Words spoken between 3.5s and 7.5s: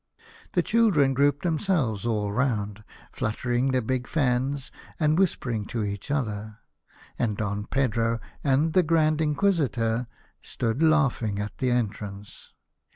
their big fans and whisper ing to each other, and